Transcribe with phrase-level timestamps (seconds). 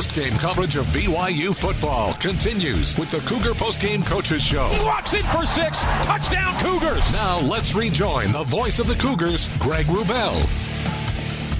[0.00, 4.68] Post-game coverage of BYU football continues with the Cougar Post-game Coaches Show.
[4.68, 5.82] He walks in for six.
[5.82, 7.12] Touchdown Cougars.
[7.12, 10.69] Now let's rejoin the voice of the Cougars, Greg Wrubell.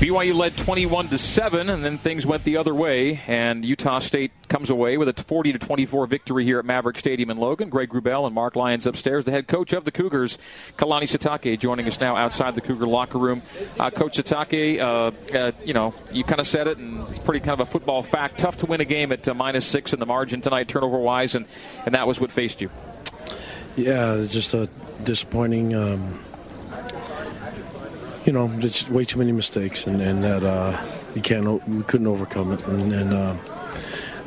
[0.01, 4.33] BYU led 21 to 7 and then things went the other way and Utah State
[4.49, 7.69] comes away with a 40 to 24 victory here at Maverick Stadium in Logan.
[7.69, 10.39] Greg Wrubell and Mark Lyons upstairs, the head coach of the Cougars,
[10.79, 13.43] Kalani Sitake joining us now outside the Cougar locker room.
[13.79, 17.41] Uh, coach Sitake, uh, uh, you know, you kind of said it and it's pretty
[17.41, 18.39] kind of a football fact.
[18.39, 21.35] Tough to win a game at uh, minus 6 in the margin tonight turnover wise
[21.35, 21.45] and
[21.85, 22.71] and that was what faced you.
[23.77, 24.67] Yeah, just a
[25.05, 26.19] disappointing um,
[28.25, 30.81] you know, there's way too many mistakes, and, and that uh,
[31.15, 32.65] you can't, we couldn't overcome it.
[32.67, 33.37] And, and uh,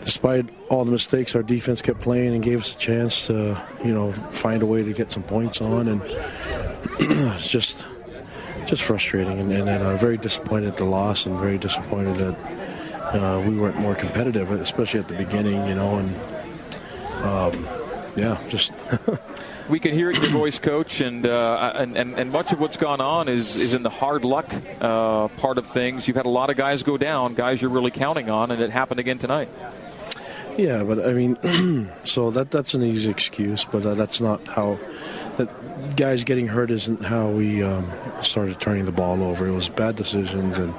[0.04, 3.94] despite all the mistakes, our defense kept playing and gave us a chance to, you
[3.94, 6.02] know, find a way to get some points on, and
[7.00, 7.86] it's just,
[8.66, 9.40] just frustrating.
[9.40, 13.58] And, and, and I'm very disappointed at the loss, and very disappointed that uh, we
[13.58, 16.16] weren't more competitive, especially at the beginning, you know, and
[17.24, 17.68] um,
[18.16, 18.74] yeah, just.
[19.70, 22.60] we can hear it in your voice, Coach, and, uh, and, and and much of
[22.60, 26.08] what's gone on is is in the hard luck uh, part of things.
[26.08, 28.70] You've had a lot of guys go down, guys you're really counting on, and it
[28.70, 29.50] happened again tonight.
[30.58, 34.80] Yeah, but I mean, so that that's an easy excuse, but uh, that's not how.
[35.38, 35.50] That
[35.96, 37.92] guys getting hurt isn't how we um,
[38.22, 39.48] started turning the ball over.
[39.48, 40.76] It was bad decisions and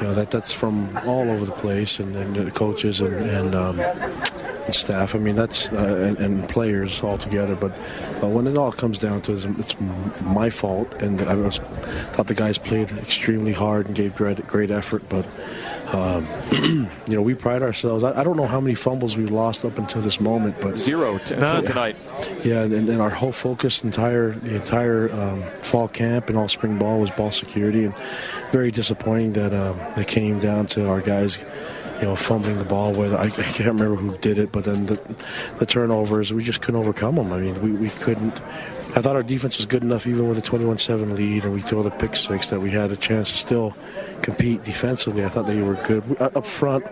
[0.00, 3.54] you know that that's from all over the place and, and the coaches and, and
[3.54, 3.76] um,
[4.70, 5.14] and staff.
[5.14, 7.56] I mean, that's uh, and, and, players all together.
[7.56, 7.72] But
[8.22, 9.74] uh, when it all comes down to it, it's
[10.20, 11.58] my fault, and I was,
[12.12, 15.02] thought the guys played extremely hard and gave great, great effort.
[15.08, 15.26] But
[15.92, 18.04] um, you know, we pride ourselves.
[18.04, 21.18] I, I, don't know how many fumbles we've lost up until this moment, but zero
[21.18, 21.96] t- tonight.
[22.44, 26.78] Yeah, and, and, our whole focus, entire the entire um, fall camp and all spring
[26.78, 27.94] ball was ball security, and
[28.52, 31.44] very disappointing that um, it came down to our guys
[32.00, 32.92] you know, fumbling the ball.
[32.92, 33.12] with.
[33.12, 35.00] I, I, can't remember who did it, but then the,
[35.58, 37.32] the turnovers, we just couldn't overcome them.
[37.32, 38.40] I mean, we, we couldn't.
[38.96, 41.82] I thought our defense was good enough, even with a 21-7 lead, and we throw
[41.82, 43.76] the pick six, that we had a chance to still
[44.22, 45.24] compete defensively.
[45.24, 46.84] I thought they were good up front.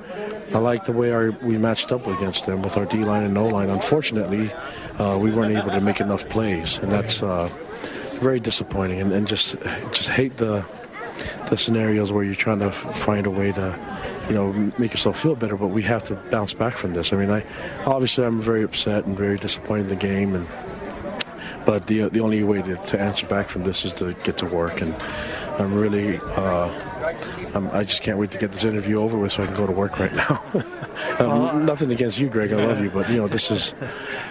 [0.55, 3.35] I like the way our, we matched up against them with our D line and
[3.35, 3.69] no line.
[3.69, 4.53] Unfortunately,
[4.99, 7.51] uh, we weren't able to make enough plays, and that's uh,
[8.15, 9.01] very disappointing.
[9.01, 9.57] And, and just
[9.91, 10.65] just hate the
[11.51, 13.98] the scenarios where you're trying to find a way to
[14.29, 15.57] you know, make yourself feel better.
[15.57, 17.13] But we have to bounce back from this.
[17.13, 17.45] I mean, I
[17.87, 20.47] obviously I'm very upset and very disappointed in the game, and
[21.65, 24.47] but the the only way to, to answer back from this is to get to
[24.47, 24.95] work, and
[25.59, 26.19] I'm really.
[26.19, 26.95] Uh,
[27.55, 29.67] I'm, i just can't wait to get this interview over with so I can go
[29.67, 30.43] to work right now.
[31.19, 32.53] um, uh, nothing against you, Greg.
[32.53, 33.75] I love you, but you know this is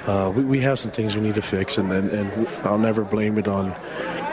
[0.06, 3.03] uh, we, we have some things we need to fix, and, and, and I'll never
[3.03, 3.72] blame it on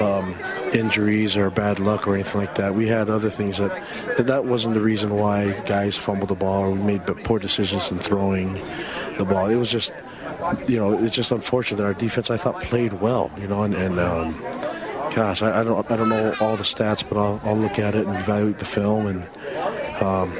[0.00, 0.34] um,
[0.74, 2.74] injuries or bad luck or anything like that.
[2.74, 3.82] We had other things that
[4.18, 7.98] that wasn't the reason why guys fumbled the ball or we made poor decisions in
[7.98, 8.54] throwing
[9.16, 9.48] the ball.
[9.48, 9.94] It was just,
[10.66, 13.74] you know, it's just unfortunate that our defense I thought played well, you know, and,
[13.74, 14.32] and um,
[15.14, 17.94] gosh, I, I, don't I don't know all the stats, but I'll, I'll look at
[17.94, 20.36] it and evaluate the film and um,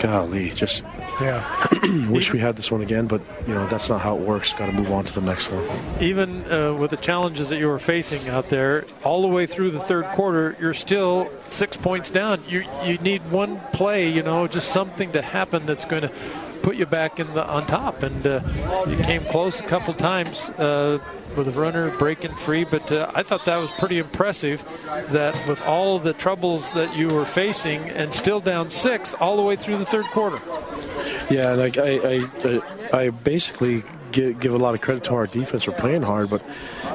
[0.00, 0.84] golly, just
[1.20, 1.66] yeah.
[2.08, 4.52] Wish we had this one again, but you know that's not how it works.
[4.52, 6.02] Got to move on to the next one.
[6.02, 9.70] Even uh, with the challenges that you were facing out there, all the way through
[9.70, 12.42] the third quarter, you're still six points down.
[12.48, 16.12] You you need one play, you know, just something to happen that's going to
[16.68, 18.02] put you back in the on top.
[18.02, 18.42] And uh,
[18.86, 20.38] you came close a couple times.
[20.58, 20.98] Uh,
[21.36, 22.64] with a runner breaking free.
[22.64, 24.62] But uh, I thought that was pretty impressive
[25.10, 29.42] that with all the troubles that you were facing and still down six all the
[29.42, 30.40] way through the third quarter.
[31.30, 35.26] Yeah, and I, I, I, I basically give, give, a lot of credit to our
[35.26, 36.42] defense for playing hard, but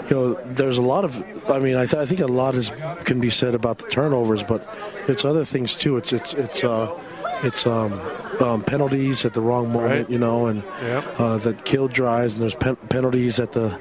[0.09, 1.15] you know, there's a lot of.
[1.49, 2.71] I mean, I, th- I think a lot is
[3.05, 4.67] can be said about the turnovers, but
[5.07, 5.95] it's other things too.
[5.97, 6.99] It's it's it's uh,
[7.43, 7.93] it's um,
[8.41, 10.09] um, penalties at the wrong moment, right.
[10.09, 11.19] you know, and yep.
[11.19, 13.79] uh, that kill drives, and there's pen- penalties at the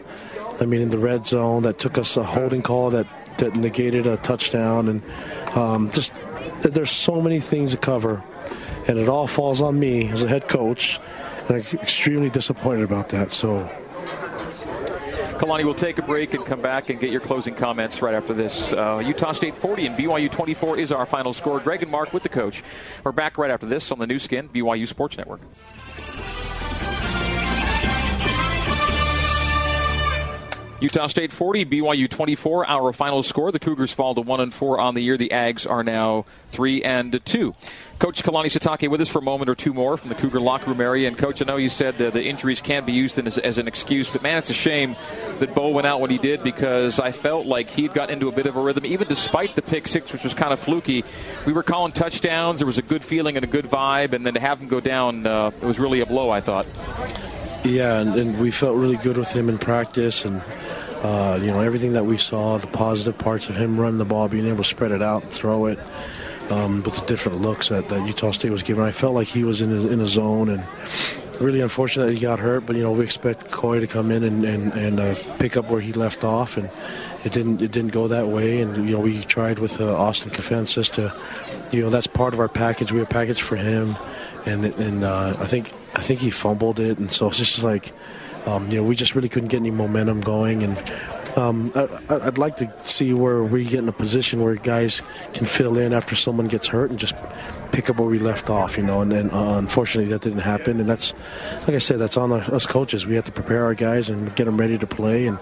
[0.62, 3.06] I mean, in the red zone that took us a holding call that,
[3.38, 4.88] that negated a touchdown.
[4.88, 5.02] And
[5.56, 6.14] um, just
[6.60, 8.22] there's so many things to cover.
[8.86, 11.00] And it all falls on me as a head coach.
[11.48, 13.32] And I'm extremely disappointed about that.
[13.32, 13.68] So.
[15.42, 18.32] Kalani, we'll take a break and come back and get your closing comments right after
[18.32, 18.72] this.
[18.72, 21.58] Uh, Utah State 40 and BYU 24 is our final score.
[21.58, 22.62] Greg and Mark with the coach.
[23.02, 25.40] We're back right after this on the Nu Skin, BYU Sports Network.
[30.82, 32.66] Utah State 40, BYU 24.
[32.66, 35.16] Our final score: the Cougars fall to one and four on the year.
[35.16, 37.54] The Ags are now three and two.
[38.00, 40.66] Coach Kalani Sitake with us for a moment or two more from the Cougar locker
[40.66, 41.06] room area.
[41.06, 43.68] And coach, I know you said uh, the injuries can't be used as, as, an
[43.68, 44.96] excuse, but man, it's a shame
[45.38, 48.32] that Beau went out when he did because I felt like he'd got into a
[48.32, 51.04] bit of a rhythm, even despite the pick six, which was kind of fluky.
[51.46, 52.58] We were calling touchdowns.
[52.58, 54.80] There was a good feeling and a good vibe, and then to have him go
[54.80, 56.30] down, uh, it was really a blow.
[56.30, 56.66] I thought.
[57.64, 60.42] Yeah, and, and we felt really good with him in practice, and
[61.02, 64.28] uh, you know everything that we saw, the positive parts of him running the ball,
[64.28, 65.78] being able to spread it out, throw it,
[66.50, 68.84] um, with the different looks that, that Utah State was giving.
[68.84, 70.64] I felt like he was in a, in a zone, and
[71.40, 72.66] really unfortunate that he got hurt.
[72.66, 75.70] But you know we expect Koy to come in and and, and uh, pick up
[75.70, 76.70] where he left off, and
[77.24, 78.60] it didn't it didn't go that way.
[78.60, 81.14] And you know we tried with uh, Austin Kafentzis to,
[81.76, 82.92] you know that's part of our package.
[82.92, 83.96] We have a package for him
[84.46, 87.92] and and uh, I think I think he fumbled it, and so it's just like
[88.46, 90.78] um, you know we just really couldn't get any momentum going, and
[91.36, 95.00] um, I, would like to see where we get in a position where guys
[95.32, 97.14] can fill in after someone gets hurt and just
[97.72, 99.00] pick up where we left off, you know.
[99.00, 100.78] And, then uh, unfortunately, that didn't happen.
[100.78, 101.14] And that's,
[101.62, 103.06] like I said, that's on us coaches.
[103.06, 105.26] We have to prepare our guys and get them ready to play.
[105.26, 105.38] And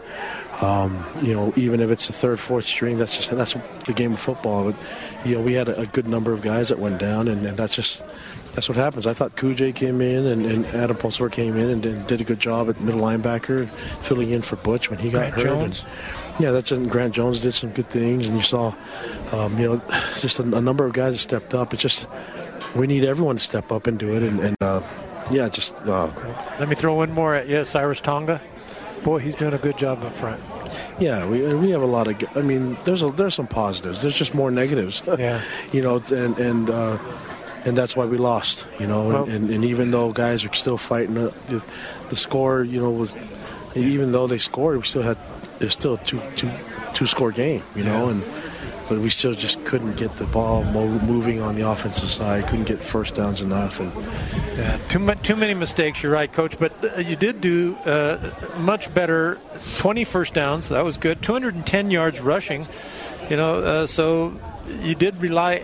[0.61, 4.13] um, you know, even if it's the third, fourth string, that's just that's the game
[4.13, 4.71] of football.
[4.71, 4.77] But
[5.25, 7.57] you know, we had a, a good number of guys that went down, and, and
[7.57, 8.05] that's just
[8.61, 9.07] that's what happens.
[9.07, 12.25] I thought Kujay came in and, and Adam Pulsipher came in and did, did, a
[12.25, 13.71] good job at middle linebacker,
[14.03, 15.45] filling in for Butch when he got Grant hurt.
[15.45, 15.87] Jones.
[16.35, 18.75] And, yeah, that's and Grant Jones did some good things, and you saw,
[19.33, 19.83] um, you know,
[20.19, 21.73] just a, a, number of guys that stepped up.
[21.73, 22.07] It's just
[22.77, 24.83] we need everyone to step up and do it, and, and uh,
[25.31, 25.75] yeah, just.
[25.77, 26.11] Uh,
[26.59, 28.43] Let me throw one more at you, Khyiris Tonga.
[29.05, 30.43] Boy, he's doing a good job up front.
[30.99, 32.37] Yeah, we we have a lot of.
[32.37, 34.03] I mean, there's a, there's some positives.
[34.03, 35.03] There's just more negatives.
[35.19, 35.41] Yeah.
[35.73, 36.69] you know, and and.
[36.69, 36.99] Uh,
[37.65, 38.67] and that's why we lost.
[38.79, 41.63] You know, well, and, and, even though guys are still fighting, uh, the,
[42.09, 43.15] the, score, you know, was
[43.75, 45.19] even though they scored, we still had
[45.59, 46.51] there's still a two two
[46.95, 47.63] two score game.
[47.75, 48.13] You know, yeah.
[48.13, 48.25] and
[48.89, 52.49] but we still just couldn't get the ball moving on the offensive side.
[52.49, 53.93] Couldn't get first downs enough, and
[54.57, 56.03] yeah, too too many mistakes.
[56.03, 56.59] You're right, coach.
[56.59, 59.39] But uh, you did do uh, much better.
[59.77, 60.71] 20 first downs.
[60.71, 61.23] That was good.
[61.23, 62.67] 210 yards rushing.
[63.29, 64.35] You know, uh, so
[64.83, 65.63] you did rely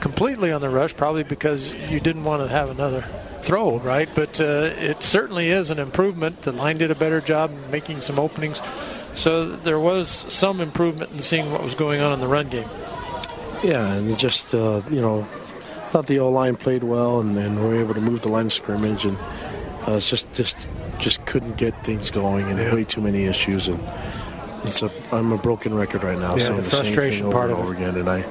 [0.00, 3.04] completely on the rush, probably because you didn't want to have another
[3.40, 4.08] throw, right?
[4.14, 6.42] But uh, it certainly is an improvement.
[6.42, 8.60] The line did a better job making some openings.
[9.14, 12.68] So there was some improvement in seeing what was going on in the run game.
[13.62, 15.26] Yeah, and just, uh, you know,
[15.90, 18.46] thought the O line played well and, and we were able to move the line
[18.46, 19.18] of scrimmage and
[19.86, 20.68] uh, just, just,
[20.98, 22.72] just couldn't get things going and yeah.
[22.72, 23.66] way too many issues.
[23.68, 23.80] And
[24.68, 27.24] it's a, I'm a broken record right now, yeah, saying the, the frustration same thing
[27.24, 27.76] over part and over it.
[27.76, 27.96] again.
[27.96, 28.24] And I,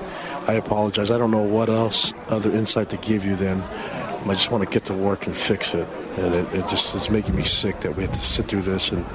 [0.47, 1.11] I apologize.
[1.11, 3.61] I don't know what else other insight to give you then.
[3.61, 5.87] I just want to get to work and fix it.
[6.17, 8.91] And it, it just is making me sick that we have to sit through this
[8.91, 9.05] and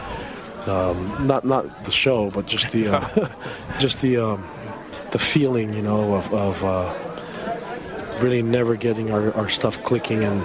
[0.66, 3.28] um, not not the show, but just the uh,
[3.78, 4.48] just the um,
[5.10, 10.42] the feeling, you know, of, of uh, really never getting our, our stuff clicking and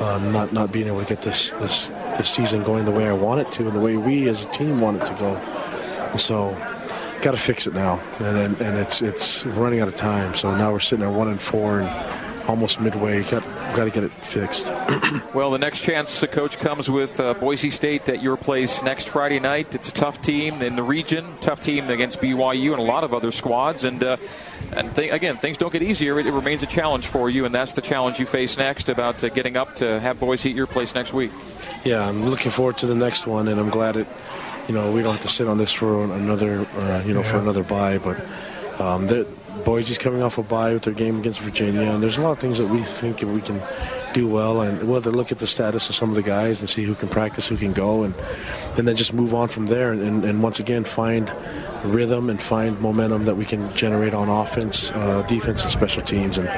[0.00, 1.86] um, not not being able to get this this
[2.18, 4.48] this season going the way I want it to and the way we as a
[4.50, 5.40] team want it to go.
[6.16, 6.56] So
[7.22, 10.34] got to fix it now, and, and, and it's it's running out of time.
[10.34, 13.22] So now we're sitting at one and four, and almost midway.
[13.24, 13.44] Got
[13.74, 14.66] got to get it fixed.
[15.34, 19.08] well, the next chance the coach comes with uh, Boise State at your place next
[19.08, 19.74] Friday night.
[19.74, 23.14] It's a tough team in the region, tough team against BYU and a lot of
[23.14, 24.02] other squads, and.
[24.02, 24.16] Uh,
[24.72, 26.18] and th- again, things don't get easier.
[26.18, 29.22] It, it, remains a challenge for you, and that's the challenge you face next about
[29.22, 31.30] uh, getting up to have Boise at your place next week.
[31.84, 34.08] Yeah, I'm looking forward to the next one, and I'm glad it
[34.68, 37.30] you know, we don't have to sit on this for another, uh, you know, yeah.
[37.30, 37.98] for another bye.
[37.98, 38.20] But
[38.80, 39.06] um,
[39.64, 42.38] Boise's coming off a bye with their game against Virginia, and there's a lot of
[42.38, 43.60] things that we think we can
[44.12, 46.60] do well, and we'll have to look at the status of some of the guys
[46.60, 48.14] and see who can practice, who can go, and
[48.76, 51.32] and then just move on from there, and, and, and once again find
[51.84, 56.38] rhythm and find momentum that we can generate on offense, uh, defense, and special teams,
[56.38, 56.48] and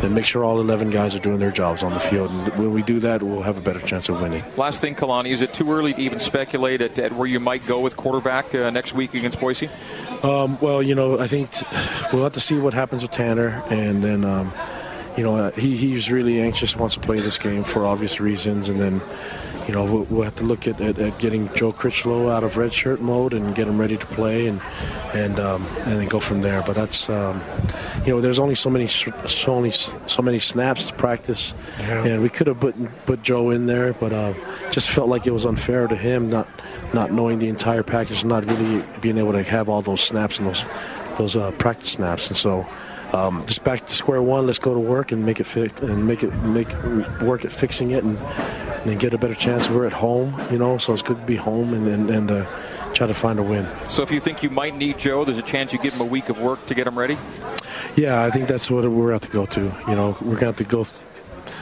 [0.00, 2.30] then make sure all 11 guys are doing their jobs on the field.
[2.30, 4.42] And when we do that, we'll have a better chance of winning.
[4.56, 7.66] Last thing, Kalani, is it too early to even speculate at, at where you might
[7.66, 9.68] go with quarterback uh, next week against Boise?
[10.22, 11.66] Um, well, you know, I think t-
[12.12, 14.24] we'll have to see what happens with Tanner, and then.
[14.24, 14.52] Um,
[15.20, 18.80] you know, he, he's really anxious, wants to play this game for obvious reasons, and
[18.80, 19.02] then
[19.68, 22.56] you know, we'll, we'll have to look at, at, at, getting Joe Critchlow out of
[22.56, 24.62] red shirt mode and get him ready to play, and
[25.12, 26.62] and um, and then go from there.
[26.62, 27.42] But that's um,
[28.06, 29.12] you know, there's only so many so
[29.48, 32.02] only so many snaps to practice, yeah.
[32.06, 32.74] and we could have put
[33.04, 34.32] put Joe in there, but uh,
[34.70, 36.48] just felt like it was unfair to him not
[36.94, 40.48] not knowing the entire package, not really being able to have all those snaps and
[40.48, 40.64] those
[41.18, 42.66] those uh, practice snaps, and so.
[43.12, 44.46] Um, just back to square one.
[44.46, 46.72] Let's go to work and make it fit and make it make
[47.20, 48.18] work at fixing it and
[48.86, 49.68] and get a better chance.
[49.68, 52.46] We're at home, you know, so it's good to be home and and, and uh,
[52.94, 53.66] try to find a win.
[53.88, 56.04] So if you think you might need Joe, there's a chance you give him a
[56.04, 57.18] week of work to get him ready.
[57.96, 59.60] Yeah, I think that's what we're going to go to.
[59.88, 60.86] You know, we're going to have to go.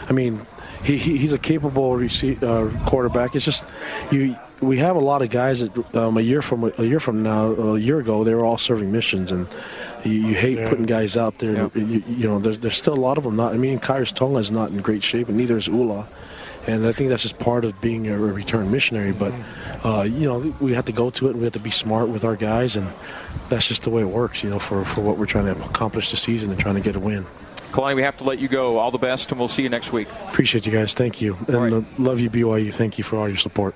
[0.08, 0.46] I mean,
[0.84, 3.34] he, he he's a capable receive, uh, quarterback.
[3.34, 3.64] It's just
[4.10, 4.36] you.
[4.60, 7.52] We have a lot of guys that um, a year from a year from now,
[7.52, 9.46] a year ago, they were all serving missions, and
[10.04, 10.68] you, you hate yeah.
[10.68, 11.52] putting guys out there.
[11.52, 11.68] Yeah.
[11.74, 13.52] You, you, know, there's, there's still a lot of them not.
[13.52, 16.08] I mean, Khyiris Tonga is not in great shape, and neither is Ula.
[16.66, 19.12] And I think that's just part of being a return missionary.
[19.12, 19.32] But
[19.84, 21.30] uh, you know, we have to go to it.
[21.30, 22.88] and We have to be smart with our guys, and
[23.48, 24.42] that's just the way it works.
[24.42, 26.96] You know, for for what we're trying to accomplish this season and trying to get
[26.96, 27.26] a win.
[27.72, 28.78] Kalani, we have to let you go.
[28.78, 30.08] All the best, and we'll see you next week.
[30.28, 30.94] Appreciate you guys.
[30.94, 31.36] Thank you.
[31.48, 31.98] And right.
[31.98, 32.74] love you, BYU.
[32.74, 33.74] Thank you for all your support.